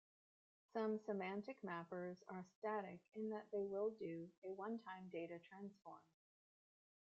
[0.73, 6.23] Some semantic mappers are static in that they will do a one-time data transforms.